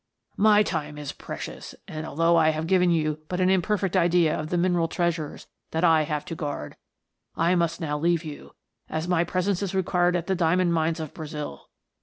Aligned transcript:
"My 0.51 0.63
time 0.63 0.97
is 0.97 1.11
precious, 1.11 1.75
and 1.87 2.07
although 2.07 2.35
I 2.35 2.49
have 2.49 2.65
given 2.65 2.89
you 2.89 3.19
but 3.27 3.39
an 3.39 3.51
imperfect 3.51 3.95
idea 3.95 4.35
of 4.35 4.49
the 4.49 4.57
mineral 4.57 4.87
treasures 4.87 5.45
that 5.69 5.83
I 5.83 6.05
have 6.05 6.25
to 6.25 6.35
guard, 6.35 6.75
I 7.35 7.53
must 7.53 7.79
now 7.79 7.99
leave 7.99 8.23
you, 8.25 8.55
as 8.89 9.07
my 9.07 9.23
presence 9.23 9.61
is 9.61 9.75
required 9.75 10.15
at 10.15 10.25
the 10.25 10.33
diamond 10.33 10.73
mines 10.73 10.99
of 10.99 11.13
Brazil. 11.13 11.69